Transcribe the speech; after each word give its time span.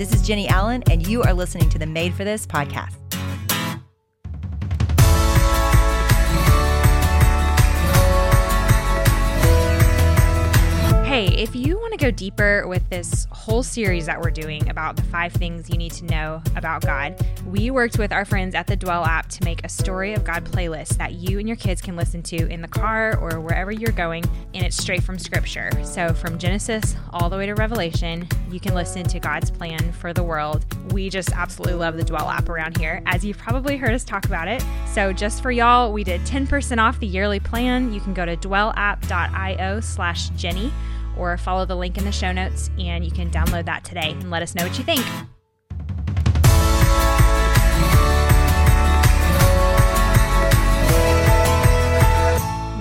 This 0.00 0.14
is 0.14 0.26
Jennie 0.26 0.48
Allen, 0.48 0.82
and 0.90 1.06
you 1.06 1.22
are 1.24 1.34
listening 1.34 1.68
to 1.68 1.78
the 1.78 1.84
Made 1.84 2.14
for 2.14 2.24
This 2.24 2.46
podcast. 2.46 2.96
Hey, 11.20 11.34
if 11.36 11.54
you 11.54 11.76
want 11.76 11.92
to 11.92 11.98
go 11.98 12.10
deeper 12.10 12.66
with 12.66 12.88
this 12.88 13.26
whole 13.30 13.62
series 13.62 14.06
that 14.06 14.18
we're 14.18 14.30
doing 14.30 14.66
about 14.70 14.96
the 14.96 15.02
five 15.02 15.34
things 15.34 15.68
you 15.68 15.76
need 15.76 15.92
to 15.92 16.06
know 16.06 16.42
about 16.56 16.80
God, 16.80 17.14
we 17.44 17.70
worked 17.70 17.98
with 17.98 18.10
our 18.10 18.24
friends 18.24 18.54
at 18.54 18.66
the 18.66 18.74
Dwell 18.74 19.04
app 19.04 19.28
to 19.28 19.44
make 19.44 19.62
a 19.62 19.68
Story 19.68 20.14
of 20.14 20.24
God 20.24 20.46
playlist 20.46 20.96
that 20.96 21.16
you 21.16 21.38
and 21.38 21.46
your 21.46 21.58
kids 21.58 21.82
can 21.82 21.94
listen 21.94 22.22
to 22.22 22.48
in 22.48 22.62
the 22.62 22.68
car 22.68 23.18
or 23.18 23.38
wherever 23.38 23.70
you're 23.70 23.92
going, 23.92 24.24
and 24.54 24.64
it's 24.64 24.78
straight 24.78 25.02
from 25.02 25.18
Scripture. 25.18 25.70
So, 25.84 26.14
from 26.14 26.38
Genesis 26.38 26.96
all 27.12 27.28
the 27.28 27.36
way 27.36 27.44
to 27.44 27.54
Revelation, 27.54 28.26
you 28.50 28.58
can 28.58 28.72
listen 28.72 29.04
to 29.04 29.20
God's 29.20 29.50
plan 29.50 29.92
for 29.92 30.14
the 30.14 30.22
world. 30.22 30.64
We 30.90 31.10
just 31.10 31.32
absolutely 31.32 31.74
love 31.74 31.98
the 31.98 32.04
Dwell 32.04 32.30
app 32.30 32.48
around 32.48 32.78
here, 32.78 33.02
as 33.04 33.26
you've 33.26 33.36
probably 33.36 33.76
heard 33.76 33.92
us 33.92 34.04
talk 34.04 34.24
about 34.24 34.48
it. 34.48 34.64
So, 34.90 35.12
just 35.12 35.42
for 35.42 35.50
y'all, 35.50 35.92
we 35.92 36.02
did 36.02 36.22
10% 36.22 36.78
off 36.78 36.98
the 36.98 37.06
yearly 37.06 37.40
plan. 37.40 37.92
You 37.92 38.00
can 38.00 38.14
go 38.14 38.24
to 38.24 38.38
dwellapp.io 38.38 39.80
slash 39.80 40.30
Jennie 40.30 40.72
or 41.16 41.36
follow 41.36 41.64
the 41.64 41.76
link 41.76 41.98
in 41.98 42.04
the 42.04 42.12
show 42.12 42.32
notes 42.32 42.70
and 42.78 43.04
you 43.04 43.10
can 43.10 43.30
download 43.30 43.64
that 43.66 43.84
today 43.84 44.10
and 44.12 44.30
let 44.30 44.42
us 44.42 44.54
know 44.54 44.64
what 44.64 44.78
you 44.78 44.84
think. 44.84 45.04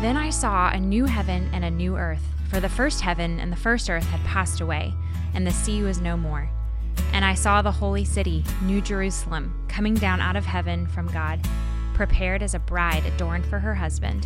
Then 0.01 0.15
I 0.15 0.29
saw 0.29 0.69
a 0.69 0.79
new 0.79 1.05
heaven 1.05 1.49
and 1.53 1.65
a 1.65 1.69
new 1.69 1.97
earth, 1.97 2.23
for 2.49 2.59
the 2.59 2.69
first 2.69 3.01
heaven 3.01 3.39
and 3.39 3.51
the 3.51 3.57
first 3.57 3.89
earth 3.89 4.05
had 4.05 4.25
passed 4.25 4.61
away, 4.61 4.93
and 5.33 5.45
the 5.45 5.51
sea 5.51 5.83
was 5.83 5.99
no 5.99 6.15
more. 6.15 6.49
And 7.11 7.25
I 7.25 7.33
saw 7.33 7.61
the 7.61 7.71
holy 7.71 8.05
city, 8.05 8.45
New 8.61 8.81
Jerusalem, 8.81 9.65
coming 9.67 9.95
down 9.95 10.21
out 10.21 10.35
of 10.35 10.45
heaven 10.45 10.87
from 10.87 11.07
God, 11.07 11.45
prepared 11.93 12.41
as 12.41 12.55
a 12.55 12.59
bride 12.59 13.05
adorned 13.05 13.45
for 13.45 13.59
her 13.59 13.75
husband. 13.75 14.25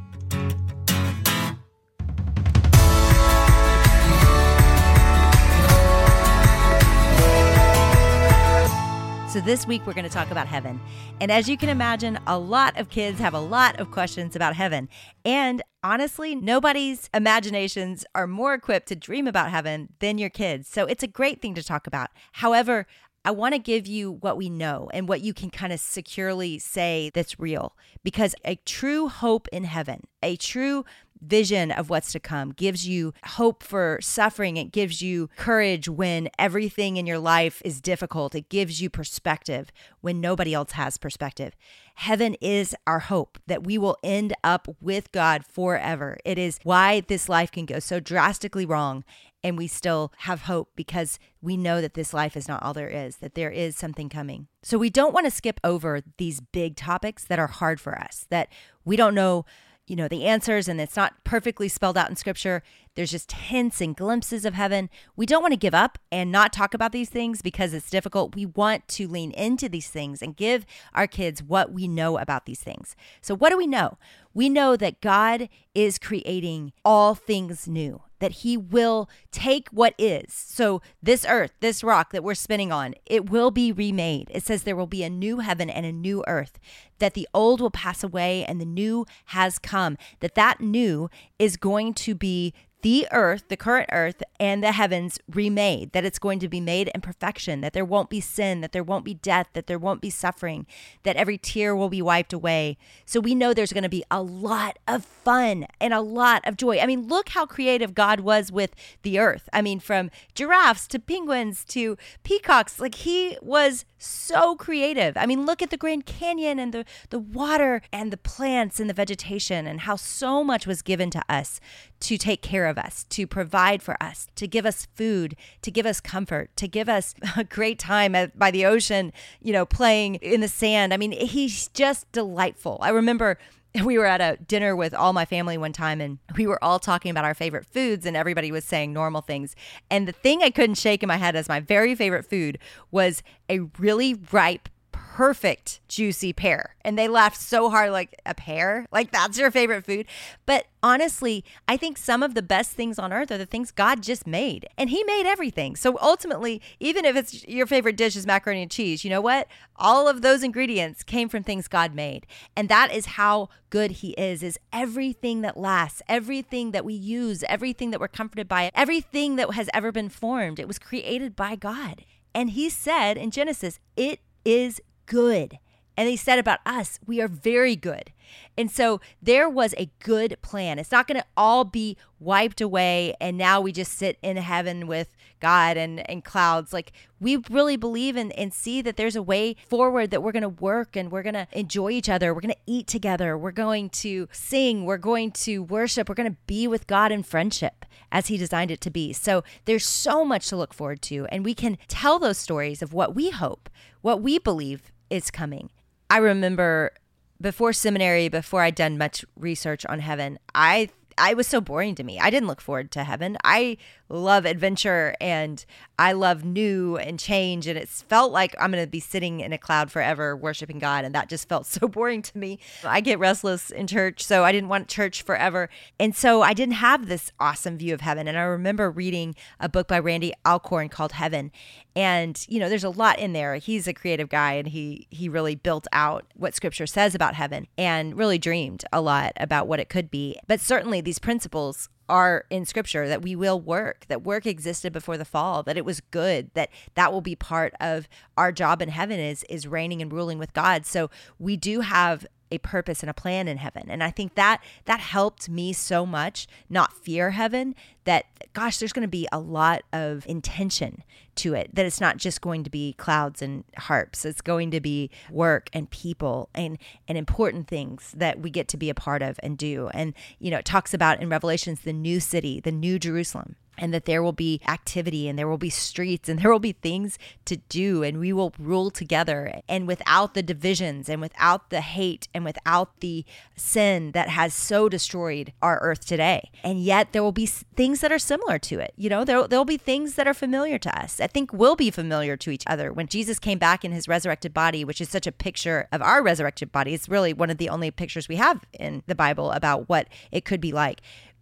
So, 9.31 9.39
this 9.39 9.65
week 9.65 9.87
we're 9.87 9.93
going 9.93 10.03
to 10.03 10.09
talk 10.09 10.29
about 10.29 10.47
heaven. 10.47 10.77
And 11.21 11.31
as 11.31 11.47
you 11.47 11.55
can 11.55 11.69
imagine, 11.69 12.19
a 12.27 12.37
lot 12.37 12.77
of 12.77 12.89
kids 12.89 13.17
have 13.19 13.33
a 13.33 13.39
lot 13.39 13.79
of 13.79 13.89
questions 13.89 14.35
about 14.35 14.57
heaven. 14.57 14.89
And 15.23 15.61
honestly, 15.81 16.35
nobody's 16.35 17.09
imaginations 17.13 18.03
are 18.13 18.27
more 18.27 18.53
equipped 18.53 18.89
to 18.89 18.95
dream 18.97 19.27
about 19.27 19.49
heaven 19.49 19.93
than 19.99 20.17
your 20.17 20.29
kids. 20.29 20.67
So, 20.67 20.85
it's 20.85 21.01
a 21.01 21.07
great 21.07 21.41
thing 21.41 21.55
to 21.55 21.63
talk 21.63 21.87
about. 21.87 22.09
However, 22.33 22.87
I 23.23 23.31
want 23.31 23.53
to 23.53 23.59
give 23.59 23.87
you 23.87 24.11
what 24.11 24.35
we 24.35 24.49
know 24.49 24.89
and 24.93 25.07
what 25.07 25.21
you 25.21 25.33
can 25.33 25.49
kind 25.49 25.71
of 25.71 25.79
securely 25.79 26.59
say 26.59 27.09
that's 27.13 27.39
real 27.39 27.77
because 28.03 28.35
a 28.43 28.55
true 28.65 29.07
hope 29.07 29.47
in 29.53 29.63
heaven, 29.63 30.01
a 30.21 30.35
true 30.35 30.83
vision 31.21 31.71
of 31.71 31.89
what's 31.89 32.11
to 32.11 32.19
come, 32.19 32.51
gives 32.51 32.87
you 32.87 33.13
hope 33.23 33.63
for 33.63 33.99
suffering. 34.01 34.57
It 34.57 34.71
gives 34.71 35.01
you 35.01 35.29
courage 35.37 35.87
when 35.87 36.29
everything 36.37 36.97
in 36.97 37.05
your 37.05 37.19
life 37.19 37.61
is 37.63 37.81
difficult. 37.81 38.35
It 38.35 38.49
gives 38.49 38.81
you 38.81 38.89
perspective 38.89 39.71
when 40.01 40.19
nobody 40.19 40.53
else 40.53 40.71
has 40.71 40.97
perspective. 40.97 41.55
Heaven 41.95 42.35
is 42.41 42.75
our 42.87 42.99
hope 42.99 43.37
that 43.47 43.63
we 43.63 43.77
will 43.77 43.97
end 44.03 44.33
up 44.43 44.67
with 44.79 45.11
God 45.11 45.45
forever. 45.45 46.17
It 46.25 46.37
is 46.37 46.59
why 46.63 47.01
this 47.01 47.29
life 47.29 47.51
can 47.51 47.65
go 47.65 47.79
so 47.79 47.99
drastically 47.99 48.65
wrong 48.65 49.03
and 49.43 49.57
we 49.57 49.67
still 49.67 50.13
have 50.19 50.41
hope 50.43 50.69
because 50.75 51.19
we 51.41 51.57
know 51.57 51.81
that 51.81 51.95
this 51.95 52.13
life 52.13 52.37
is 52.37 52.47
not 52.47 52.61
all 52.61 52.73
there 52.73 52.89
is, 52.89 53.17
that 53.17 53.35
there 53.35 53.49
is 53.49 53.75
something 53.75 54.09
coming. 54.09 54.47
So 54.61 54.77
we 54.77 54.89
don't 54.89 55.13
want 55.13 55.25
to 55.25 55.31
skip 55.31 55.59
over 55.63 56.01
these 56.17 56.39
big 56.39 56.75
topics 56.75 57.23
that 57.25 57.39
are 57.39 57.47
hard 57.47 57.79
for 57.79 57.97
us, 57.97 58.27
that 58.29 58.49
we 58.85 58.95
don't 58.95 59.15
know 59.15 59.45
you 59.91 59.97
know 59.97 60.07
the 60.07 60.23
answers 60.23 60.69
and 60.69 60.79
it's 60.79 60.95
not 60.95 61.21
perfectly 61.25 61.67
spelled 61.67 61.97
out 61.97 62.09
in 62.09 62.15
scripture 62.15 62.63
there's 62.95 63.11
just 63.11 63.31
hints 63.31 63.81
and 63.81 63.95
glimpses 63.95 64.45
of 64.45 64.53
heaven 64.53 64.89
we 65.15 65.25
don't 65.25 65.41
want 65.41 65.53
to 65.53 65.57
give 65.57 65.73
up 65.73 65.97
and 66.11 66.31
not 66.31 66.53
talk 66.53 66.73
about 66.73 66.91
these 66.91 67.09
things 67.09 67.41
because 67.41 67.73
it's 67.73 67.89
difficult 67.89 68.35
we 68.35 68.45
want 68.45 68.87
to 68.87 69.07
lean 69.07 69.31
into 69.31 69.69
these 69.69 69.89
things 69.89 70.21
and 70.21 70.35
give 70.35 70.65
our 70.93 71.07
kids 71.07 71.41
what 71.43 71.71
we 71.71 71.87
know 71.87 72.17
about 72.17 72.45
these 72.45 72.61
things 72.61 72.95
so 73.21 73.35
what 73.35 73.49
do 73.49 73.57
we 73.57 73.67
know 73.67 73.97
we 74.33 74.49
know 74.49 74.75
that 74.75 75.01
god 75.01 75.49
is 75.73 75.97
creating 75.97 76.71
all 76.83 77.15
things 77.15 77.67
new 77.67 78.01
that 78.21 78.31
he 78.31 78.55
will 78.55 79.09
take 79.31 79.67
what 79.69 79.93
is. 79.97 80.31
So, 80.31 80.81
this 81.03 81.25
earth, 81.27 81.51
this 81.59 81.83
rock 81.83 82.11
that 82.11 82.23
we're 82.23 82.35
spinning 82.35 82.71
on, 82.71 82.93
it 83.05 83.29
will 83.29 83.51
be 83.51 83.71
remade. 83.71 84.29
It 84.31 84.43
says 84.43 84.63
there 84.63 84.75
will 84.75 84.87
be 84.87 85.03
a 85.03 85.09
new 85.09 85.39
heaven 85.39 85.69
and 85.69 85.85
a 85.85 85.91
new 85.91 86.23
earth, 86.27 86.59
that 86.99 87.15
the 87.15 87.27
old 87.33 87.59
will 87.59 87.71
pass 87.71 88.03
away 88.03 88.45
and 88.45 88.61
the 88.61 88.65
new 88.65 89.05
has 89.25 89.59
come, 89.59 89.97
that 90.21 90.35
that 90.35 90.61
new 90.61 91.09
is 91.39 91.57
going 91.57 91.93
to 91.95 92.15
be 92.15 92.53
the 92.81 93.07
earth, 93.11 93.43
the 93.47 93.57
current 93.57 93.89
earth, 93.91 94.23
and 94.39 94.63
the 94.63 94.71
heavens 94.71 95.19
remade, 95.31 95.91
that 95.91 96.05
it's 96.05 96.19
going 96.19 96.39
to 96.39 96.49
be 96.49 96.59
made 96.59 96.89
in 96.93 97.01
perfection, 97.01 97.61
that 97.61 97.73
there 97.73 97.85
won't 97.85 98.09
be 98.09 98.21
sin, 98.21 98.61
that 98.61 98.71
there 98.71 98.83
won't 98.83 99.05
be 99.05 99.13
death, 99.13 99.47
that 99.53 99.67
there 99.67 99.79
won't 99.79 100.01
be 100.01 100.09
suffering, 100.09 100.65
that 101.03 101.15
every 101.15 101.37
tear 101.37 101.75
will 101.75 101.89
be 101.89 102.01
wiped 102.01 102.33
away. 102.33 102.77
So 103.05 103.19
we 103.19 103.35
know 103.35 103.53
there's 103.53 103.73
going 103.73 103.83
to 103.83 103.89
be 103.89 104.03
a 104.09 104.21
lot 104.21 104.79
of 104.87 105.05
fun 105.05 105.67
and 105.79 105.93
a 105.93 106.01
lot 106.01 106.41
of 106.45 106.57
joy. 106.57 106.79
I 106.79 106.85
mean, 106.85 107.07
look 107.07 107.29
how 107.29 107.45
creative 107.45 107.93
God 107.93 108.21
was 108.21 108.51
with 108.51 108.75
the 109.03 109.19
earth. 109.19 109.47
I 109.53 109.61
mean, 109.61 109.79
from 109.79 110.09
giraffes 110.33 110.87
to 110.87 110.99
penguins 110.99 111.63
to 111.65 111.97
peacocks, 112.23 112.79
like 112.79 112.95
he 112.95 113.37
was 113.41 113.85
so 113.97 114.55
creative. 114.55 115.15
I 115.15 115.25
mean, 115.25 115.45
look 115.45 115.61
at 115.61 115.69
the 115.69 115.77
Grand 115.77 116.05
Canyon 116.05 116.57
and 116.57 116.73
the, 116.73 116.85
the 117.09 117.19
water 117.19 117.81
and 117.93 118.11
the 118.11 118.17
plants 118.17 118.79
and 118.79 118.89
the 118.89 118.93
vegetation 118.93 119.67
and 119.67 119.81
how 119.81 119.95
so 119.95 120.43
much 120.43 120.65
was 120.65 120.81
given 120.81 121.11
to 121.11 121.23
us 121.29 121.59
to 122.01 122.17
take 122.17 122.41
care 122.41 122.65
of 122.65 122.70
us, 122.77 123.05
to 123.09 123.27
provide 123.27 123.81
for 123.81 124.01
us, 124.01 124.27
to 124.35 124.47
give 124.47 124.65
us 124.65 124.87
food, 124.95 125.35
to 125.61 125.71
give 125.71 125.85
us 125.85 125.99
comfort, 125.99 126.55
to 126.57 126.67
give 126.67 126.89
us 126.89 127.13
a 127.37 127.43
great 127.43 127.79
time 127.79 128.15
at, 128.15 128.37
by 128.37 128.51
the 128.51 128.65
ocean, 128.65 129.11
you 129.41 129.53
know, 129.53 129.65
playing 129.65 130.15
in 130.15 130.41
the 130.41 130.47
sand. 130.47 130.93
I 130.93 130.97
mean, 130.97 131.11
he's 131.11 131.67
just 131.69 132.11
delightful. 132.11 132.77
I 132.81 132.89
remember 132.89 133.37
we 133.85 133.97
were 133.97 134.05
at 134.05 134.21
a 134.21 134.37
dinner 134.43 134.75
with 134.75 134.93
all 134.93 135.13
my 135.13 135.25
family 135.25 135.57
one 135.57 135.73
time 135.73 136.01
and 136.01 136.19
we 136.35 136.45
were 136.47 136.63
all 136.63 136.79
talking 136.79 137.11
about 137.11 137.25
our 137.25 137.33
favorite 137.33 137.65
foods 137.65 138.05
and 138.05 138.17
everybody 138.17 138.51
was 138.51 138.65
saying 138.65 138.93
normal 138.93 139.21
things. 139.21 139.55
And 139.89 140.07
the 140.07 140.11
thing 140.11 140.43
I 140.43 140.49
couldn't 140.49 140.75
shake 140.75 141.03
in 141.03 141.07
my 141.07 141.17
head 141.17 141.35
as 141.35 141.47
my 141.47 141.59
very 141.59 141.95
favorite 141.95 142.25
food 142.25 142.57
was 142.91 143.23
a 143.49 143.59
really 143.79 144.15
ripe 144.31 144.69
perfect 145.13 145.81
juicy 145.89 146.31
pear. 146.31 146.77
And 146.85 146.97
they 146.97 147.09
laughed 147.09 147.39
so 147.39 147.69
hard, 147.69 147.91
like, 147.91 148.21
a 148.25 148.33
pear? 148.33 148.85
Like, 148.93 149.11
that's 149.11 149.37
your 149.37 149.51
favorite 149.51 149.85
food? 149.85 150.05
But 150.45 150.67
honestly, 150.81 151.43
I 151.67 151.75
think 151.75 151.97
some 151.97 152.23
of 152.23 152.33
the 152.33 152.41
best 152.41 152.71
things 152.71 152.97
on 152.97 153.11
earth 153.11 153.29
are 153.29 153.37
the 153.37 153.45
things 153.45 153.71
God 153.71 154.01
just 154.01 154.25
made. 154.25 154.69
And 154.77 154.89
He 154.89 155.03
made 155.03 155.25
everything. 155.25 155.75
So 155.75 155.99
ultimately, 156.01 156.61
even 156.79 157.03
if 157.03 157.17
it's 157.17 157.45
your 157.45 157.67
favorite 157.67 157.97
dish 157.97 158.15
is 158.15 158.25
macaroni 158.25 158.61
and 158.61 158.71
cheese, 158.71 159.03
you 159.03 159.09
know 159.09 159.19
what? 159.19 159.49
All 159.75 160.07
of 160.07 160.21
those 160.21 160.43
ingredients 160.43 161.03
came 161.03 161.27
from 161.27 161.43
things 161.43 161.67
God 161.67 161.93
made. 161.93 162.25
And 162.55 162.69
that 162.69 162.93
is 162.93 163.05
how 163.05 163.49
good 163.69 163.91
He 163.91 164.11
is, 164.11 164.41
is 164.41 164.57
everything 164.71 165.41
that 165.41 165.57
lasts, 165.57 166.01
everything 166.07 166.71
that 166.71 166.85
we 166.85 166.93
use, 166.93 167.43
everything 167.49 167.91
that 167.91 167.99
we're 167.99 168.07
comforted 168.07 168.47
by, 168.47 168.71
everything 168.73 169.35
that 169.35 169.53
has 169.55 169.69
ever 169.73 169.91
been 169.91 170.09
formed. 170.09 170.57
It 170.57 170.69
was 170.69 170.79
created 170.79 171.35
by 171.35 171.57
God. 171.57 172.05
And 172.33 172.51
He 172.51 172.69
said 172.69 173.17
in 173.17 173.29
Genesis, 173.29 173.77
it 173.97 174.21
is 174.45 174.81
good. 175.11 175.59
And 175.97 176.07
they 176.07 176.15
said 176.15 176.39
about 176.39 176.59
us, 176.65 176.99
we 177.05 177.19
are 177.19 177.27
very 177.27 177.75
good. 177.75 178.13
And 178.57 178.71
so 178.71 179.01
there 179.21 179.49
was 179.49 179.75
a 179.77 179.91
good 179.99 180.37
plan. 180.41 180.79
It's 180.79 180.91
not 180.91 181.05
going 181.05 181.19
to 181.19 181.27
all 181.35 181.65
be 181.65 181.97
wiped 182.17 182.61
away 182.61 183.13
and 183.19 183.37
now 183.37 183.59
we 183.59 183.73
just 183.73 183.97
sit 183.97 184.17
in 184.21 184.37
heaven 184.37 184.87
with 184.87 185.13
God 185.41 185.75
and, 185.75 186.09
and 186.09 186.23
clouds. 186.23 186.71
Like 186.71 186.93
we 187.19 187.37
really 187.49 187.75
believe 187.75 188.15
and, 188.15 188.31
and 188.33 188.53
see 188.53 188.81
that 188.83 188.95
there's 188.95 189.17
a 189.17 189.21
way 189.21 189.57
forward 189.67 190.11
that 190.11 190.23
we're 190.23 190.31
going 190.31 190.43
to 190.43 190.49
work 190.49 190.95
and 190.95 191.11
we're 191.11 191.23
going 191.23 191.33
to 191.33 191.47
enjoy 191.51 191.89
each 191.89 192.07
other. 192.07 192.33
We're 192.33 192.39
going 192.39 192.53
to 192.53 192.71
eat 192.71 192.87
together. 192.87 193.37
We're 193.37 193.51
going 193.51 193.89
to 193.89 194.29
sing. 194.31 194.85
We're 194.85 194.97
going 194.97 195.31
to 195.31 195.61
worship. 195.61 196.07
We're 196.07 196.15
going 196.15 196.31
to 196.31 196.37
be 196.47 196.69
with 196.69 196.87
God 196.87 197.11
in 197.11 197.23
friendship 197.23 197.85
as 198.13 198.27
He 198.27 198.37
designed 198.37 198.71
it 198.71 198.79
to 198.81 198.89
be. 198.89 199.11
So 199.11 199.43
there's 199.65 199.85
so 199.85 200.23
much 200.23 200.47
to 200.49 200.55
look 200.55 200.73
forward 200.73 201.01
to. 201.03 201.25
And 201.25 201.43
we 201.43 201.53
can 201.53 201.77
tell 201.89 202.17
those 202.17 202.37
stories 202.37 202.81
of 202.81 202.93
what 202.93 203.13
we 203.13 203.31
hope, 203.31 203.69
what 204.01 204.21
we 204.21 204.39
believe 204.39 204.90
is 205.11 205.29
coming. 205.29 205.69
I 206.09 206.17
remember 206.17 206.91
before 207.39 207.73
seminary, 207.73 208.29
before 208.29 208.61
I'd 208.61 208.75
done 208.75 208.97
much 208.97 209.25
research 209.35 209.85
on 209.87 209.99
heaven, 209.99 210.39
I 210.55 210.89
I 211.17 211.33
was 211.33 211.45
so 211.45 211.61
boring 211.61 211.95
to 211.95 212.03
me. 212.03 212.19
I 212.19 212.29
didn't 212.29 212.47
look 212.47 212.61
forward 212.61 212.91
to 212.91 213.03
heaven. 213.03 213.37
I 213.43 213.77
love 214.09 214.45
adventure 214.45 215.15
and 215.21 215.63
I 215.97 216.13
love 216.13 216.43
new 216.43 216.97
and 216.97 217.19
change. 217.19 217.67
And 217.67 217.77
it 217.77 217.89
felt 217.89 218.31
like 218.31 218.55
I'm 218.59 218.71
going 218.71 218.83
to 218.83 218.89
be 218.89 218.99
sitting 218.99 219.39
in 219.39 219.53
a 219.53 219.57
cloud 219.57 219.91
forever 219.91 220.35
worshiping 220.35 220.79
God. 220.79 221.05
And 221.05 221.13
that 221.15 221.29
just 221.29 221.47
felt 221.47 221.65
so 221.67 221.87
boring 221.87 222.21
to 222.23 222.37
me. 222.37 222.59
I 222.83 223.01
get 223.01 223.19
restless 223.19 223.69
in 223.69 223.87
church. 223.87 224.23
So 224.23 224.43
I 224.43 224.51
didn't 224.51 224.69
want 224.69 224.87
church 224.87 225.21
forever. 225.21 225.69
And 225.99 226.15
so 226.15 226.41
I 226.41 226.53
didn't 226.53 226.75
have 226.75 227.07
this 227.07 227.31
awesome 227.39 227.77
view 227.77 227.93
of 227.93 228.01
heaven. 228.01 228.27
And 228.27 228.37
I 228.37 228.43
remember 228.43 228.89
reading 228.89 229.35
a 229.59 229.69
book 229.69 229.87
by 229.87 229.99
Randy 229.99 230.33
Alcorn 230.45 230.89
called 230.89 231.13
Heaven. 231.13 231.51
And, 231.95 232.43
you 232.47 232.59
know, 232.59 232.69
there's 232.69 232.83
a 232.83 232.89
lot 232.89 233.19
in 233.19 233.33
there. 233.33 233.55
He's 233.55 233.87
a 233.87 233.93
creative 233.93 234.29
guy 234.29 234.53
and 234.53 234.67
he 234.67 235.07
he 235.09 235.27
really 235.27 235.55
built 235.55 235.87
out 235.91 236.25
what 236.35 236.55
scripture 236.55 236.87
says 236.87 237.15
about 237.15 237.35
heaven 237.35 237.67
and 237.77 238.17
really 238.17 238.37
dreamed 238.37 238.85
a 238.93 239.01
lot 239.01 239.33
about 239.37 239.67
what 239.67 239.79
it 239.79 239.89
could 239.89 240.09
be. 240.09 240.37
But 240.47 240.61
certainly 240.61 241.01
these 241.01 241.19
principles 241.19 241.89
are 242.11 242.45
in 242.49 242.65
scripture 242.65 243.07
that 243.07 243.21
we 243.21 243.35
will 243.37 243.59
work 243.59 244.05
that 244.09 244.21
work 244.21 244.45
existed 244.45 244.91
before 244.91 245.17
the 245.17 245.23
fall 245.23 245.63
that 245.63 245.77
it 245.77 245.85
was 245.85 246.01
good 246.11 246.51
that 246.55 246.69
that 246.93 247.13
will 247.13 247.21
be 247.21 247.37
part 247.37 247.73
of 247.79 248.07
our 248.37 248.51
job 248.51 248.81
in 248.81 248.89
heaven 248.89 249.17
is 249.17 249.45
is 249.49 249.65
reigning 249.65 250.01
and 250.01 250.11
ruling 250.11 250.37
with 250.37 250.51
god 250.51 250.85
so 250.85 251.09
we 251.39 251.55
do 251.55 251.79
have 251.79 252.27
a 252.51 252.57
purpose 252.59 253.01
and 253.01 253.09
a 253.09 253.13
plan 253.13 253.47
in 253.47 253.57
heaven. 253.57 253.83
And 253.89 254.03
I 254.03 254.11
think 254.11 254.35
that 254.35 254.61
that 254.85 254.99
helped 254.99 255.49
me 255.49 255.73
so 255.73 256.05
much 256.05 256.47
not 256.69 256.93
fear 256.93 257.31
heaven 257.31 257.75
that 258.03 258.25
gosh, 258.53 258.77
there's 258.77 258.91
going 258.91 259.07
to 259.07 259.07
be 259.07 259.27
a 259.31 259.39
lot 259.39 259.83
of 259.93 260.25
intention 260.27 261.03
to 261.35 261.53
it. 261.53 261.73
That 261.73 261.85
it's 261.85 262.01
not 262.01 262.17
just 262.17 262.41
going 262.41 262.63
to 262.63 262.69
be 262.69 262.93
clouds 262.93 263.41
and 263.41 263.63
harps. 263.77 264.25
It's 264.25 264.41
going 264.41 264.71
to 264.71 264.81
be 264.81 265.09
work 265.29 265.69
and 265.73 265.89
people 265.89 266.49
and 266.53 266.77
and 267.07 267.17
important 267.17 267.67
things 267.67 268.13
that 268.17 268.39
we 268.39 268.49
get 268.49 268.67
to 268.69 268.77
be 268.77 268.89
a 268.89 268.95
part 268.95 269.21
of 269.21 269.39
and 269.41 269.57
do. 269.57 269.89
And 269.93 270.13
you 270.39 270.51
know, 270.51 270.57
it 270.57 270.65
talks 270.65 270.93
about 270.93 271.21
in 271.21 271.29
Revelations 271.29 271.81
the 271.81 271.93
new 271.93 272.19
city, 272.19 272.59
the 272.59 272.71
new 272.71 272.99
Jerusalem 272.99 273.55
and 273.81 273.93
that 273.93 274.05
there 274.05 274.23
will 274.23 274.31
be 274.31 274.61
activity 274.67 275.27
and 275.27 275.37
there 275.37 275.47
will 275.47 275.57
be 275.57 275.71
streets 275.71 276.29
and 276.29 276.39
there 276.41 276.51
will 276.51 276.59
be 276.59 276.71
things 276.71 277.17
to 277.45 277.57
do 277.57 278.03
and 278.03 278.19
we 278.19 278.31
will 278.31 278.53
rule 278.57 278.91
together. 278.91 279.61
And 279.67 279.87
without 279.87 280.35
the 280.35 280.43
divisions 280.43 281.09
and 281.09 281.19
without 281.19 281.71
the 281.71 281.81
hate 281.81 282.27
and 282.33 282.45
without 282.45 282.99
the 283.01 283.25
sin 283.55 284.11
that 284.11 284.29
has 284.29 284.53
so 284.53 284.87
destroyed 284.87 285.51
our 285.61 285.79
earth 285.79 286.05
today. 286.05 286.51
And 286.63 286.81
yet 286.81 287.11
there 287.11 287.23
will 287.23 287.31
be 287.31 287.47
things 287.47 288.01
that 288.01 288.11
are 288.11 288.19
similar 288.19 288.59
to 288.59 288.79
it. 288.79 288.93
You 288.95 289.09
know 289.09 289.25
there 289.25 289.47
there'll 289.47 289.65
be 289.65 289.77
things 289.77 290.13
that 290.15 290.27
are 290.27 290.33
familiar 290.33 290.77
to 290.77 291.01
us 291.01 291.19
i 291.19 291.25
think 291.25 291.51
will 291.51 291.75
be 291.75 291.89
familiar 291.89 292.37
to 292.37 292.51
each 292.51 292.63
other. 292.67 292.93
When 292.93 293.07
jesus 293.07 293.39
came 293.39 293.57
back 293.57 293.83
in 293.83 293.91
his 293.91 294.07
resurrected 294.07 294.53
body 294.53 294.85
which 294.85 295.01
is 295.01 295.09
such 295.09 295.25
a 295.25 295.31
picture 295.31 295.87
of 295.91 296.01
our 296.01 296.21
resurrected 296.21 296.71
body 296.71 296.93
it's 296.93 297.09
really 297.09 297.33
one 297.33 297.49
of 297.49 297.57
the 297.57 297.69
only 297.69 297.89
pictures 297.89 298.27
we 298.27 298.35
have 298.35 298.63
in 298.73 299.01
the 299.07 299.15
bible 299.15 299.51
about 299.51 299.89
what 299.89 300.07
it 300.31 300.45
could 300.45 300.61
be 300.61 300.71
like 300.71 301.01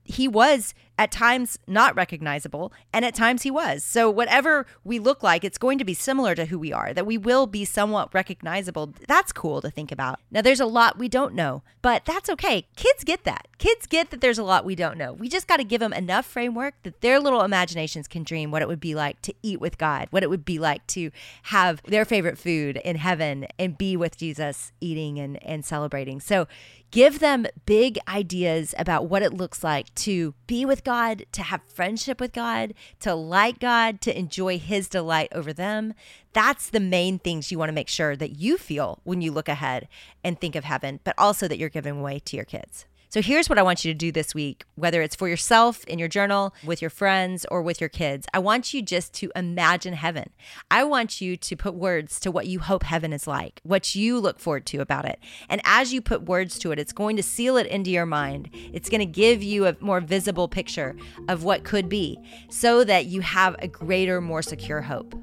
he 0.09 0.27
was 0.27 0.73
at 0.97 1.11
times 1.11 1.57
not 1.67 1.95
recognizable 1.95 2.73
and 2.91 3.05
at 3.05 3.13
times 3.13 3.43
he 3.43 3.51
was. 3.51 3.83
So 3.83 4.09
whatever 4.09 4.65
we 4.83 4.97
look 4.97 5.21
like, 5.21 5.43
it's 5.43 5.59
going 5.59 5.77
to 5.77 5.85
be 5.85 5.93
similar 5.93 6.33
to 6.33 6.45
who 6.45 6.57
we 6.57 6.73
are, 6.73 6.93
that 6.93 7.05
we 7.05 7.17
will 7.17 7.45
be 7.45 7.63
somewhat 7.63 8.13
recognizable. 8.13 8.93
That's 9.07 9.31
cool 9.31 9.61
to 9.61 9.69
think 9.69 9.91
about. 9.91 10.19
Now 10.31 10.41
there's 10.41 10.59
a 10.59 10.65
lot 10.65 10.97
we 10.97 11.07
don't 11.07 11.35
know, 11.35 11.61
but 11.83 12.05
that's 12.05 12.29
okay. 12.31 12.67
Kids 12.75 13.03
get 13.03 13.23
that. 13.23 13.47
Kids 13.59 13.85
get 13.85 14.09
that 14.09 14.19
there's 14.19 14.39
a 14.39 14.43
lot 14.43 14.65
we 14.65 14.75
don't 14.75 14.97
know. 14.97 15.13
We 15.13 15.29
just 15.29 15.47
got 15.47 15.57
to 15.57 15.63
give 15.63 15.79
them 15.79 15.93
enough 15.93 16.25
framework 16.25 16.73
that 16.81 17.01
their 17.01 17.19
little 17.19 17.43
imaginations 17.43 18.07
can 18.07 18.23
dream 18.23 18.49
what 18.49 18.63
it 18.63 18.67
would 18.67 18.79
be 18.79 18.95
like 18.95 19.21
to 19.21 19.33
eat 19.43 19.61
with 19.61 19.77
God, 19.77 20.07
what 20.09 20.23
it 20.23 20.29
would 20.29 20.43
be 20.43 20.57
like 20.57 20.85
to 20.87 21.11
have 21.43 21.83
their 21.83 22.03
favorite 22.03 22.39
food 22.39 22.77
in 22.83 22.95
heaven 22.95 23.45
and 23.59 23.77
be 23.77 23.95
with 23.95 24.17
Jesus 24.17 24.71
eating 24.81 25.19
and, 25.19 25.41
and 25.43 25.63
celebrating. 25.63 26.19
So 26.19 26.47
give 26.91 27.19
them 27.19 27.45
big 27.65 27.99
ideas 28.07 28.73
about 28.77 29.07
what 29.07 29.21
it 29.21 29.33
looks 29.33 29.63
like 29.63 29.93
to 29.95 30.33
be 30.47 30.65
with 30.65 30.83
God, 30.83 31.25
to 31.31 31.43
have 31.43 31.61
friendship 31.63 32.19
with 32.19 32.33
God, 32.33 32.73
to 32.99 33.13
like 33.13 33.59
God, 33.59 34.01
to 34.01 34.17
enjoy 34.17 34.59
His 34.59 34.87
delight 34.87 35.29
over 35.33 35.53
them. 35.53 35.93
That's 36.33 36.69
the 36.69 36.79
main 36.79 37.19
things 37.19 37.51
you 37.51 37.59
want 37.59 37.69
to 37.69 37.73
make 37.73 37.89
sure 37.89 38.15
that 38.15 38.39
you 38.39 38.57
feel 38.57 38.99
when 39.03 39.21
you 39.21 39.31
look 39.31 39.49
ahead 39.49 39.87
and 40.23 40.39
think 40.39 40.55
of 40.55 40.63
heaven, 40.63 40.99
but 41.03 41.15
also 41.17 41.47
that 41.47 41.57
you're 41.57 41.69
giving 41.69 41.99
away 41.99 42.19
to 42.19 42.35
your 42.35 42.45
kids. 42.45 42.85
So 43.11 43.23
here's 43.23 43.49
what 43.49 43.57
I 43.57 43.63
want 43.63 43.83
you 43.83 43.91
to 43.91 43.97
do 43.97 44.11
this 44.11 44.35
week, 44.35 44.65
whether 44.75 45.01
it's 45.01 45.15
for 45.15 45.27
yourself 45.27 45.83
in 45.85 45.97
your 45.97 46.07
journal, 46.07 46.53
with 46.63 46.79
your 46.79 46.91
friends, 46.91 47.43
or 47.49 47.63
with 47.63 47.81
your 47.81 47.89
kids. 47.89 48.27
I 48.35 48.37
want 48.37 48.71
you 48.71 48.83
just 48.83 49.13
to 49.13 49.31
imagine 49.35 49.95
heaven. 49.95 50.29
I 50.69 50.83
want 50.83 51.19
you 51.19 51.35
to 51.35 51.55
put 51.55 51.73
words 51.73 52.19
to 52.19 52.29
what 52.29 52.45
you 52.45 52.59
hope 52.59 52.83
heaven 52.83 53.11
is 53.11 53.25
like, 53.25 53.61
what 53.63 53.95
you 53.95 54.19
look 54.19 54.39
forward 54.39 54.67
to 54.67 54.77
about 54.77 55.05
it. 55.05 55.17
And 55.49 55.59
as 55.65 55.91
you 55.91 56.03
put 56.03 56.25
words 56.25 56.59
to 56.59 56.71
it, 56.71 56.77
it's 56.77 56.93
going 56.93 57.15
to 57.15 57.23
seal 57.23 57.57
it 57.57 57.65
into 57.65 57.89
your 57.89 58.05
mind. 58.05 58.51
It's 58.53 58.89
going 58.89 58.99
to 58.99 59.07
give 59.07 59.41
you 59.41 59.65
a 59.65 59.75
more 59.79 60.01
visible 60.01 60.47
picture 60.47 60.95
of 61.29 61.43
what 61.43 61.63
could 61.63 61.89
be 61.89 62.19
so 62.51 62.83
that 62.83 63.07
you 63.07 63.21
have 63.21 63.55
a 63.57 63.67
greater, 63.67 64.21
more 64.21 64.43
secure 64.43 64.81
hope. 64.81 65.15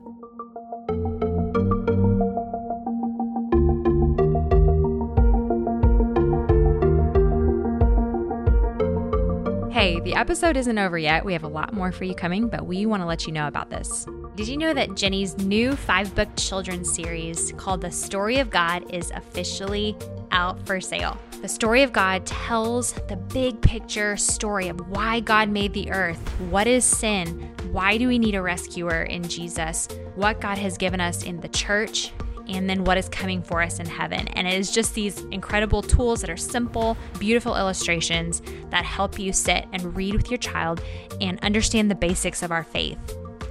Hey, 9.76 10.00
the 10.00 10.14
episode 10.14 10.56
isn't 10.56 10.78
over 10.78 10.96
yet. 10.96 11.22
We 11.22 11.34
have 11.34 11.42
a 11.42 11.48
lot 11.48 11.74
more 11.74 11.92
for 11.92 12.04
you 12.04 12.14
coming, 12.14 12.48
but 12.48 12.64
we 12.64 12.86
want 12.86 13.02
to 13.02 13.06
let 13.06 13.26
you 13.26 13.32
know 13.34 13.46
about 13.46 13.68
this. 13.68 14.06
Did 14.34 14.48
you 14.48 14.56
know 14.56 14.72
that 14.72 14.94
Jennie's 14.94 15.36
new 15.36 15.76
five 15.76 16.14
book 16.14 16.30
children's 16.34 16.90
series 16.90 17.52
called 17.58 17.82
The 17.82 17.90
Story 17.90 18.38
of 18.38 18.48
God 18.48 18.90
is 18.90 19.10
officially 19.10 19.94
out 20.30 20.66
for 20.66 20.80
sale? 20.80 21.18
The 21.42 21.48
story 21.48 21.82
of 21.82 21.92
God 21.92 22.24
tells 22.24 22.94
the 23.06 23.16
big 23.16 23.60
picture 23.60 24.16
story 24.16 24.68
of 24.68 24.80
why 24.88 25.20
God 25.20 25.50
made 25.50 25.74
the 25.74 25.90
earth, 25.90 26.26
what 26.48 26.66
is 26.66 26.86
sin, 26.86 27.54
why 27.70 27.98
do 27.98 28.08
we 28.08 28.18
need 28.18 28.34
a 28.34 28.40
rescuer 28.40 29.02
in 29.02 29.24
Jesus, 29.24 29.88
what 30.14 30.40
God 30.40 30.56
has 30.56 30.78
given 30.78 31.02
us 31.02 31.22
in 31.22 31.38
the 31.38 31.48
church, 31.48 32.12
and 32.48 32.68
then 32.68 32.84
what 32.84 32.98
is 32.98 33.08
coming 33.08 33.42
for 33.42 33.62
us 33.62 33.78
in 33.78 33.86
heaven. 33.86 34.28
And 34.28 34.46
it 34.46 34.54
is 34.54 34.70
just 34.70 34.94
these 34.94 35.20
incredible 35.30 35.82
tools 35.82 36.20
that 36.20 36.30
are 36.30 36.36
simple, 36.36 36.96
beautiful 37.18 37.56
illustrations 37.56 38.42
that 38.70 38.84
help 38.84 39.18
you 39.18 39.32
sit 39.32 39.66
and 39.72 39.96
read 39.96 40.14
with 40.14 40.30
your 40.30 40.38
child 40.38 40.82
and 41.20 41.38
understand 41.40 41.90
the 41.90 41.94
basics 41.94 42.42
of 42.42 42.50
our 42.50 42.64
faith. 42.64 42.98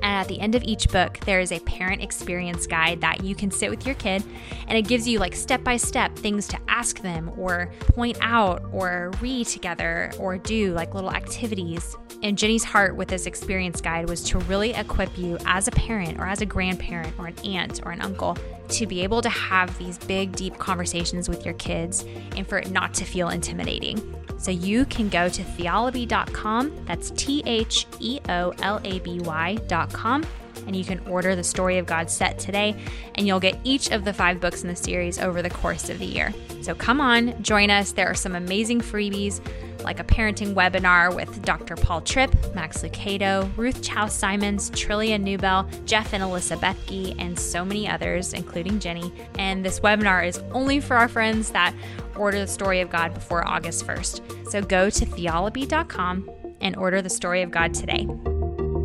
And 0.06 0.14
at 0.14 0.28
the 0.28 0.40
end 0.40 0.54
of 0.54 0.64
each 0.64 0.90
book, 0.90 1.20
there 1.22 1.40
is 1.40 1.52
a 1.52 1.60
parent 1.62 2.04
experience 2.04 2.68
guide 2.68 3.02
that 3.02 3.24
you 3.24 3.34
can 3.34 3.50
sit 3.50 3.72
with 3.72 3.88
your 3.88 3.96
kid 3.96 4.24
and 4.68 4.78
it 4.78 4.84
gives 4.84 5.08
you 5.08 5.18
like 5.18 5.36
step 5.36 5.64
by 5.64 5.78
step 5.78 6.16
things 6.16 6.48
to 6.50 6.60
ask 6.68 7.02
them 7.02 7.32
or 7.38 7.72
point 7.80 8.18
out 8.22 8.64
or 8.72 9.12
read 9.20 9.48
together 9.48 10.12
or 10.20 10.38
do 10.38 10.74
like 10.74 10.94
little 10.94 11.12
activities. 11.12 11.96
And 12.26 12.40
Jennie's 12.40 12.64
heart 12.64 12.96
with 12.96 13.08
this 13.08 13.28
experience 13.28 13.82
guide 13.82 14.10
was 14.10 14.24
to 14.30 14.40
really 14.40 14.74
equip 14.74 15.16
you 15.16 15.38
as 15.46 15.68
a 15.68 15.72
parent 15.72 16.20
or 16.20 16.26
as 16.26 16.42
a 16.42 16.46
grandparent 16.48 17.14
or 17.20 17.28
an 17.28 17.36
aunt 17.46 17.82
or 17.86 17.92
an 17.92 18.02
uncle 18.02 18.36
to 18.70 18.88
be 18.88 19.04
able 19.04 19.22
to 19.22 19.30
have 19.30 19.78
these 19.78 20.00
big, 20.00 20.32
deep 20.32 20.58
conversations 20.58 21.30
with 21.30 21.46
your 21.46 21.54
kids 21.54 22.04
and 22.36 22.48
for 22.48 22.58
it 22.58 22.72
not 22.72 22.96
to 22.96 23.06
feel 23.06 23.30
intimidating. 23.30 24.02
So 24.40 24.50
you 24.50 24.86
can 24.86 25.08
go 25.08 25.30
to 25.30 25.44
theolaby.com, 25.44 26.86
that's 26.88 27.12
T 27.12 27.44
H 27.46 27.86
E 28.00 28.20
O 28.28 28.56
L 28.64 28.82
A 28.84 28.98
B 29.02 29.20
Y.com, 29.20 30.26
and 30.66 30.76
you 30.76 30.84
can 30.84 31.00
order 31.08 31.36
the 31.36 31.44
Story 31.44 31.78
of 31.78 31.86
God 31.86 32.10
set 32.10 32.40
today, 32.40 32.76
and 33.14 33.28
you'll 33.28 33.40
get 33.40 33.60
each 33.64 33.92
of 33.92 34.04
the 34.04 34.14
five 34.14 34.42
books 34.42 34.64
in 34.64 34.68
the 34.68 34.76
series 34.76 35.20
over 35.20 35.44
the 35.44 35.52
course 35.52 35.92
of 35.92 36.00
the 36.00 36.08
year. 36.08 36.34
So 36.62 36.74
come 36.74 37.00
on, 37.00 37.40
join 37.44 37.70
us. 37.70 37.92
There 37.92 38.08
are 38.08 38.16
some 38.16 38.34
amazing 38.34 38.82
freebies 38.82 39.42
like 39.86 40.00
a 40.00 40.04
parenting 40.04 40.54
webinar 40.54 41.16
with 41.16 41.42
Dr. 41.44 41.76
Paul 41.76 42.02
Tripp, 42.02 42.34
Max 42.54 42.82
Lucado, 42.82 43.50
Ruth 43.56 43.82
Chou 43.82 44.10
Simons, 44.10 44.70
Trillia 44.72 45.22
Newbell, 45.22 45.86
Jeff 45.86 46.14
and 46.14 46.24
Alyssa 46.24 46.58
Bethke, 46.58 47.16
and 47.20 47.40
so 47.40 47.64
many 47.64 47.88
others, 47.88 48.34
including 48.34 48.80
Jennie. 48.80 49.14
And 49.38 49.64
this 49.64 49.80
webinar 49.80 50.28
is 50.28 50.40
only 50.52 50.80
for 50.80 50.98
our 50.98 51.08
friends 51.08 51.52
that 51.52 51.74
order 52.18 52.40
the 52.40 52.48
story 52.48 52.82
of 52.82 52.90
God 52.90 53.14
before 53.14 53.48
August 53.48 53.86
1st. 53.88 54.50
So 54.50 54.62
go 54.62 54.90
to 54.90 55.06
theolaby.com 55.06 56.30
and 56.62 56.76
order 56.76 57.02
the 57.02 57.10
story 57.10 57.42
of 57.42 57.52
God 57.52 57.74
today. 57.74 58.06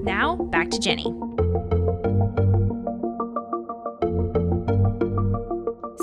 Now, 0.02 0.36
back 0.36 0.70
to 0.70 0.78
Jennie. 0.78 1.14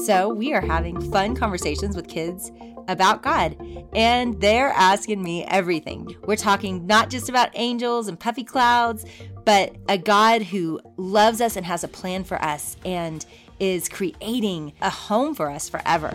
So, 0.05 0.29
we 0.29 0.53
are 0.53 0.61
having 0.61 1.01
fun 1.11 1.35
conversations 1.35 1.95
with 1.95 2.07
kids 2.07 2.51
about 2.87 3.23
God, 3.23 3.57
and 3.93 4.39
they're 4.41 4.69
asking 4.69 5.21
me 5.21 5.43
everything. 5.45 6.15
We're 6.25 6.35
talking 6.35 6.87
not 6.87 7.09
just 7.09 7.29
about 7.29 7.49
angels 7.53 8.07
and 8.07 8.19
puffy 8.19 8.43
clouds, 8.43 9.05
but 9.45 9.75
a 9.87 9.97
God 9.97 10.41
who 10.41 10.79
loves 10.97 11.41
us 11.41 11.55
and 11.55 11.65
has 11.65 11.83
a 11.83 11.87
plan 11.87 12.23
for 12.23 12.41
us 12.41 12.77
and 12.85 13.25
is 13.59 13.89
creating 13.89 14.73
a 14.81 14.89
home 14.89 15.33
for 15.33 15.49
us 15.49 15.69
forever. 15.69 16.09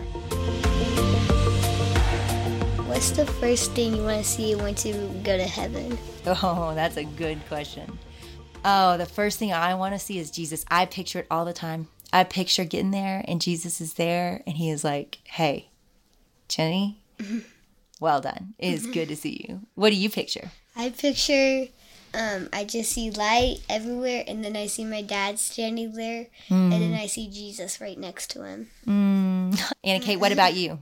What's 2.87 3.11
the 3.11 3.25
first 3.25 3.71
thing 3.71 3.95
you 3.95 4.03
want 4.03 4.23
to 4.23 4.29
see 4.29 4.55
once 4.55 4.85
you 4.85 4.93
go 5.23 5.35
to 5.35 5.43
heaven? 5.43 5.97
Oh, 6.25 6.73
that's 6.75 6.95
a 6.95 7.03
good 7.03 7.45
question. 7.47 7.99
Oh, 8.63 8.97
the 8.97 9.05
first 9.05 9.39
thing 9.39 9.51
I 9.51 9.73
want 9.75 9.93
to 9.93 9.99
see 9.99 10.19
is 10.19 10.31
Jesus. 10.31 10.63
I 10.69 10.85
picture 10.85 11.19
it 11.19 11.27
all 11.29 11.43
the 11.43 11.53
time. 11.53 11.89
I 12.13 12.23
picture 12.23 12.63
getting 12.63 12.91
there 12.91 13.25
and 13.27 13.41
Jesus 13.41 13.81
is 13.81 13.95
there 13.95 14.43
and 14.45 14.55
he 14.55 14.69
is 14.69 14.83
like, 14.83 15.17
hey, 15.25 15.69
Jennie? 16.47 16.97
Well 17.99 18.21
done. 18.21 18.53
It 18.59 18.73
is 18.73 18.87
good 18.87 19.07
to 19.09 19.15
see 19.15 19.45
you. 19.47 19.61
What 19.75 19.91
do 19.91 19.95
you 19.95 20.09
picture? 20.09 20.51
I 20.75 20.89
picture, 20.89 21.67
um, 22.13 22.49
I 22.51 22.65
just 22.65 22.91
see 22.91 23.11
light 23.11 23.59
everywhere, 23.69 24.23
and 24.27 24.43
then 24.43 24.55
I 24.55 24.67
see 24.67 24.83
my 24.83 25.01
dad 25.01 25.39
standing 25.39 25.93
there, 25.93 26.27
and 26.49 26.71
then 26.71 26.93
I 26.93 27.05
see 27.07 27.29
Jesus 27.29 27.79
right 27.79 27.97
next 27.97 28.29
to 28.31 28.43
him. 28.43 28.67
Mm. 28.87 29.73
Anna 29.83 30.03
Kate, 30.03 30.19
what 30.19 30.31
about 30.31 30.53
you? 30.55 30.79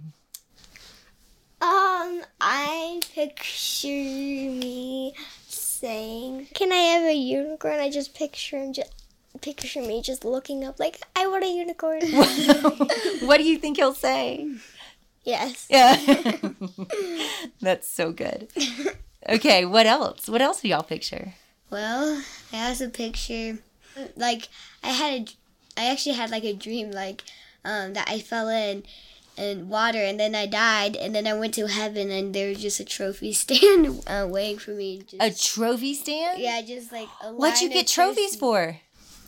Um, 1.62 2.24
I 2.42 3.02
picture 3.14 3.88
me 3.88 5.14
saying, 5.48 6.48
"Can 6.56 6.72
I 6.72 6.76
have 6.76 7.04
a 7.04 7.14
unicorn?" 7.14 7.80
I 7.80 7.92
just 7.92 8.16
picture 8.16 8.58
him, 8.58 8.74
just 8.74 8.92
picture 9.42 9.82
me 9.82 10.02
just 10.02 10.26
looking 10.26 10.64
up, 10.64 10.80
like, 10.80 11.00
"I 11.16 11.28
want 11.28 11.44
a 11.44 11.48
unicorn." 11.48 12.02
What 13.28 13.38
do 13.38 13.44
you 13.44 13.60
think 13.60 13.78
he'll 13.78 13.94
say? 13.94 14.50
Yes. 15.24 15.68
Yeah. 15.70 15.96
That's 17.62 17.88
so 17.90 18.12
good. 18.12 18.50
Okay, 19.30 19.66
what 19.66 19.86
else? 19.86 20.28
What 20.28 20.42
else 20.42 20.62
do 20.62 20.68
y'all 20.68 20.84
picture? 20.84 21.34
Well, 21.70 22.22
I 22.52 22.68
also 22.70 22.90
picture, 22.90 23.60
like, 24.16 24.50
I 24.84 24.90
had 24.90 25.14
a, 25.14 25.82
I 25.82 25.86
actually 25.92 26.16
had 26.16 26.30
like 26.30 26.44
a 26.44 26.54
dream, 26.54 26.92
like, 26.92 27.24
um, 27.64 27.94
that 27.94 28.10
I 28.10 28.20
fell 28.20 28.50
in, 28.50 28.84
in 29.38 29.70
water, 29.70 30.00
and 30.00 30.20
then 30.20 30.36
I 30.36 30.48
died, 30.48 30.98
and 30.98 31.16
then 31.16 31.28
I 31.28 31.34
went 31.34 31.54
to 31.54 31.68
heaven, 31.68 32.12
and 32.12 32.34
there 32.34 32.50
was 32.50 32.62
just 32.62 32.80
a 32.82 32.86
trophy 32.86 33.32
stand 33.44 34.04
uh, 34.08 34.28
waiting 34.30 34.58
for 34.60 34.72
me. 34.72 35.04
Just, 35.08 35.22
A 35.22 35.54
trophy 35.54 35.94
stand? 35.94 36.42
yeah, 36.42 36.62
just 36.62 36.92
like 36.92 37.08
a 37.24 37.32
What'd 37.32 37.62
you 37.62 37.70
get 37.70 37.88
trophies 37.88 38.36
for? 38.36 38.80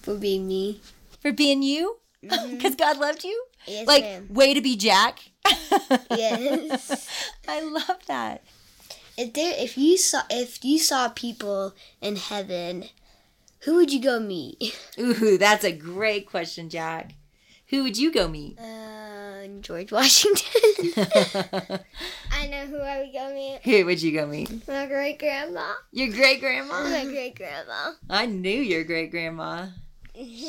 for 0.02 0.16
being 0.16 0.48
me. 0.48 0.82
For 1.22 1.32
being 1.32 1.62
you? 1.64 2.00
Because 2.22 2.76
God 2.76 2.98
loved 2.98 3.24
you? 3.24 3.46
Yes, 3.66 3.88
like, 3.88 4.04
ma'am. 4.04 4.28
way 4.30 4.54
to 4.54 4.60
be 4.60 4.76
Jack. 4.76 5.20
Yes. 6.12 7.08
I 7.48 7.62
love 7.62 8.00
that. 8.08 8.44
if 9.18 9.34
there, 9.34 9.54
if 9.58 9.78
you 9.78 9.98
saw, 9.98 10.22
if 10.30 10.64
you 10.64 10.80
saw 10.80 11.10
people 11.10 11.74
in 12.02 12.16
heaven, 12.16 12.86
who 13.62 13.76
would 13.76 13.92
you 13.92 14.02
go 14.02 14.20
meet? 14.20 14.78
Ooh, 15.00 15.38
that's 15.38 15.64
a 15.64 15.72
great 15.72 16.28
question, 16.30 16.70
Jack. 16.70 17.14
Who 17.68 17.84
would 17.84 17.98
you 17.98 18.12
go 18.12 18.28
meet? 18.28 18.60
Uh, 18.60 19.48
George 19.62 19.92
Washington. 19.92 20.94
I 22.32 22.48
know 22.48 22.66
who 22.68 22.78
I 22.80 23.00
would 23.02 23.14
go 23.14 23.34
meet. 23.34 23.60
Who 23.64 23.86
would 23.86 24.02
you 24.02 24.12
go 24.12 24.28
meet? 24.28 24.68
My 24.68 24.86
great 24.86 25.18
grandma. 25.18 25.74
Your 25.92 26.10
great 26.10 26.40
grandma? 26.40 26.84
My 26.84 27.06
great 27.06 27.36
grandma. 27.36 27.94
I 28.10 28.28
knew 28.28 28.50
your 28.62 28.84
great 28.84 29.10
grandma. 29.10 29.68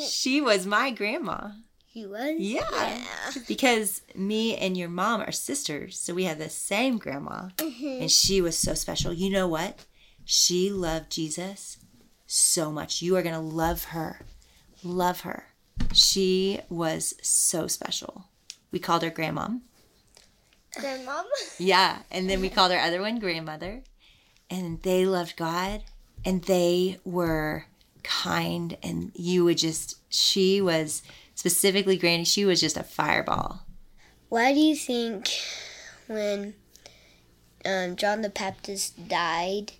She 0.07 0.39
was 0.41 0.67
my 0.67 0.91
grandma. 0.91 1.49
He 1.95 2.05
was. 2.05 2.35
Yeah. 2.37 3.01
Because 3.47 4.01
me 4.15 4.57
and 4.57 4.75
your 4.75 4.89
mom 4.89 5.21
are 5.21 5.31
sisters, 5.31 5.97
so 5.97 6.13
we 6.13 6.25
have 6.25 6.39
the 6.39 6.49
same 6.49 6.97
grandma. 6.97 7.51
Mm-hmm. 7.55 8.01
And 8.01 8.11
she 8.11 8.41
was 8.41 8.57
so 8.57 8.73
special. 8.73 9.13
You 9.13 9.29
know 9.29 9.47
what? 9.47 9.85
She 10.25 10.69
loved 10.69 11.09
Jesus 11.09 11.77
so 12.27 12.69
much. 12.69 13.01
You 13.01 13.15
are 13.15 13.23
going 13.23 13.33
to 13.33 13.39
love 13.39 13.85
her. 13.85 14.25
Love 14.83 15.21
her. 15.21 15.45
She 15.93 16.59
was 16.67 17.13
so 17.21 17.67
special. 17.67 18.25
We 18.71 18.79
called 18.79 19.01
her 19.01 19.09
grandmom. 19.09 19.61
Grandmom. 20.77 21.23
Yeah. 21.57 21.99
And 22.11 22.29
then 22.29 22.41
we 22.41 22.49
called 22.55 22.73
our 22.73 22.79
other 22.79 22.99
one 22.99 23.19
grandmother. 23.19 23.83
And 24.49 24.81
they 24.81 25.05
loved 25.05 25.37
God 25.37 25.81
and 26.25 26.43
they 26.43 26.99
were 27.05 27.67
kind. 28.03 28.75
And 28.83 29.13
you 29.15 29.45
would 29.45 29.57
just, 29.57 29.97
she 30.09 30.59
was 30.59 31.01
specifically 31.35 31.97
Granny, 31.97 32.25
she 32.25 32.45
was 32.45 32.59
just 32.59 32.77
a 32.77 32.83
fireball. 32.83 33.61
Why 34.29 34.53
do 34.53 34.59
you 34.59 34.75
think 34.75 35.29
when 36.07 36.55
um, 37.65 37.95
John 37.95 38.21
the 38.21 38.29
Baptist 38.29 39.07
died, 39.07 39.73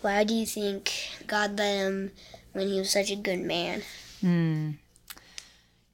why 0.00 0.24
do 0.24 0.34
you 0.34 0.46
think 0.46 0.92
God 1.26 1.58
let 1.58 1.76
him 1.76 2.12
when 2.52 2.68
he 2.68 2.78
was 2.78 2.90
such 2.90 3.10
a 3.10 3.16
good 3.16 3.40
man? 3.40 3.82
Hmm. 4.20 4.70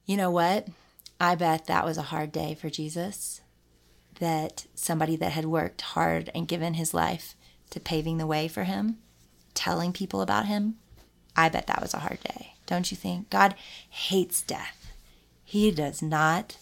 You 0.04 0.16
know 0.16 0.30
what? 0.30 0.68
I 1.20 1.34
bet 1.34 1.66
that 1.66 1.84
was 1.84 1.98
a 1.98 2.02
hard 2.02 2.30
day 2.30 2.54
for 2.54 2.70
Jesus. 2.70 3.40
That 4.20 4.66
somebody 4.74 5.16
that 5.16 5.32
had 5.32 5.46
worked 5.46 5.80
hard 5.80 6.30
and 6.34 6.48
given 6.48 6.74
his 6.74 6.94
life 6.94 7.34
to 7.70 7.80
paving 7.80 8.18
the 8.18 8.26
way 8.26 8.48
for 8.48 8.64
him, 8.64 8.98
telling 9.54 9.92
people 9.92 10.20
about 10.22 10.46
him, 10.46 10.76
I 11.34 11.48
bet 11.48 11.66
that 11.66 11.82
was 11.82 11.92
a 11.92 11.98
hard 11.98 12.20
day. 12.22 12.54
Don't 12.66 12.90
you 12.90 12.96
think? 12.96 13.28
God 13.30 13.54
hates 13.88 14.42
death. 14.42 14.85
He 15.48 15.70
does 15.70 16.02
not 16.02 16.58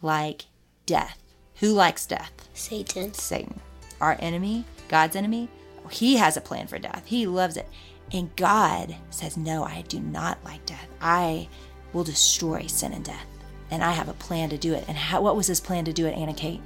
like 0.00 0.46
death. 0.86 1.22
Who 1.56 1.74
likes 1.74 2.06
death? 2.06 2.32
Satan. 2.54 3.12
Satan, 3.12 3.60
our 4.00 4.16
enemy, 4.20 4.64
God's 4.88 5.16
enemy, 5.16 5.50
he 5.90 6.16
has 6.16 6.38
a 6.38 6.40
plan 6.40 6.66
for 6.66 6.78
death. 6.78 7.02
He 7.04 7.26
loves 7.26 7.58
it. 7.58 7.68
And 8.10 8.34
God 8.34 8.96
says, 9.10 9.36
No, 9.36 9.64
I 9.64 9.82
do 9.86 10.00
not 10.00 10.42
like 10.46 10.64
death. 10.64 10.88
I 10.98 11.46
will 11.92 12.04
destroy 12.04 12.66
sin 12.68 12.94
and 12.94 13.04
death. 13.04 13.26
And 13.70 13.84
I 13.84 13.90
have 13.92 14.08
a 14.08 14.14
plan 14.14 14.48
to 14.48 14.56
do 14.56 14.72
it. 14.72 14.86
And 14.88 14.96
how, 14.96 15.20
what 15.20 15.36
was 15.36 15.46
his 15.46 15.60
plan 15.60 15.84
to 15.84 15.92
do 15.92 16.06
it, 16.06 16.16
Anna 16.16 16.32
Kate? 16.32 16.62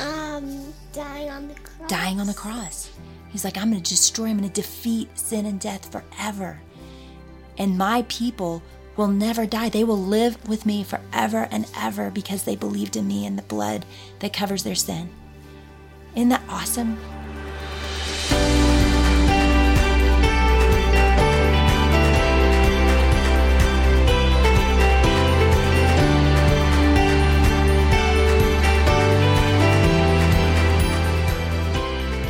Um, 0.00 0.74
dying 0.92 1.30
on 1.30 1.46
the 1.46 1.54
cross. 1.54 1.88
Dying 1.88 2.20
on 2.20 2.26
the 2.26 2.34
cross. 2.34 2.90
He's 3.30 3.44
like, 3.44 3.56
I'm 3.56 3.70
going 3.70 3.82
to 3.82 3.88
destroy, 3.88 4.26
I'm 4.26 4.38
going 4.38 4.50
to 4.50 4.60
defeat 4.60 5.16
sin 5.16 5.46
and 5.46 5.60
death 5.60 5.92
forever. 5.92 6.60
And 7.56 7.78
my 7.78 8.04
people 8.08 8.62
will 8.96 9.08
never 9.08 9.46
die. 9.46 9.68
They 9.68 9.84
will 9.84 9.98
live 9.98 10.48
with 10.48 10.66
me 10.66 10.84
forever 10.84 11.48
and 11.50 11.66
ever 11.76 12.10
because 12.10 12.44
they 12.44 12.56
believed 12.56 12.96
in 12.96 13.06
me 13.06 13.26
and 13.26 13.38
the 13.38 13.42
blood 13.42 13.84
that 14.20 14.32
covers 14.32 14.62
their 14.62 14.74
sin. 14.74 15.10
Isn't 16.14 16.28
that 16.28 16.42
awesome? 16.48 16.98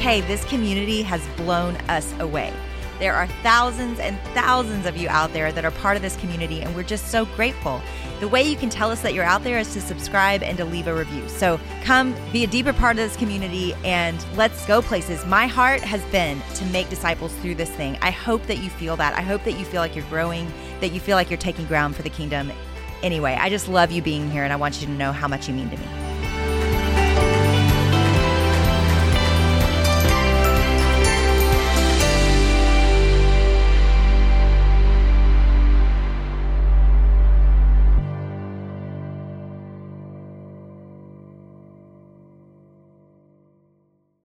Hey, 0.05 0.21
this 0.21 0.45
community 0.45 1.03
has 1.03 1.27
blown 1.37 1.77
us 1.89 2.13
away. 2.21 2.53
There 2.99 3.15
are 3.15 3.27
thousands 3.43 3.99
and 3.99 4.19
thousands 4.35 4.87
of 4.87 4.97
you 4.97 5.09
out 5.09 5.33
there 5.33 5.51
that 5.53 5.65
are 5.65 5.71
part 5.73 5.97
of 5.97 6.03
this 6.03 6.17
community, 6.17 6.63
and 6.63 6.75
we're 6.75 6.85
just 6.85 7.09
so 7.09 7.25
grateful. 7.25 7.83
The 8.21 8.29
way 8.29 8.43
you 8.43 8.57
can 8.57 8.71
tell 8.71 8.91
us 8.91 9.03
that 9.03 9.13
you're 9.13 9.25
out 9.25 9.43
there 9.43 9.59
is 9.59 9.73
to 9.75 9.81
subscribe 9.81 10.43
and 10.43 10.57
to 10.59 10.65
leave 10.65 10.87
a 10.87 10.95
review. 10.95 11.29
So 11.29 11.59
come 11.83 12.15
be 12.33 12.45
a 12.45 12.47
deeper 12.47 12.73
part 12.73 12.93
of 12.93 13.09
this 13.09 13.17
community 13.17 13.75
and 13.85 14.25
let's 14.37 14.65
go 14.67 14.81
places. 14.81 15.27
My 15.27 15.47
heart 15.47 15.81
has 15.81 16.03
been 16.07 16.41
to 16.55 16.65
make 16.67 16.89
disciples 16.89 17.35
through 17.37 17.57
this 17.57 17.71
thing. 17.71 17.99
I 18.01 18.13
hope 18.13 18.47
that 18.47 18.59
you 18.59 18.71
feel 18.71 18.97
that. 18.97 19.15
I 19.15 19.21
hope 19.21 19.43
that 19.45 19.59
you 19.59 19.65
feel 19.65 19.81
like 19.81 19.97
you're 19.97 20.07
growing, 20.07 20.51
that 20.81 20.93
you 20.93 21.01
feel 21.01 21.17
like 21.17 21.29
you're 21.29 21.37
taking 21.37 21.67
ground 21.67 21.97
for 21.97 22.03
the 22.03 22.11
kingdom. 22.11 22.53
Anyway, 23.03 23.37
I 23.39 23.51
just 23.51 23.69
love 23.69 23.91
you 23.91 24.01
being 24.01 24.31
here, 24.31 24.45
and 24.45 24.53
I 24.53 24.57
want 24.57 24.81
you 24.81 24.87
to 24.87 24.93
know 24.93 25.13
how 25.13 25.29
much 25.29 25.49
you 25.49 25.55
mean 25.55 25.69
to 25.69 25.77
me. 25.77 26.04